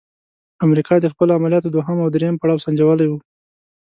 [0.65, 3.17] امریکا د خپلو عملیاتو دوهم او دریم پړاو سنجولی وو.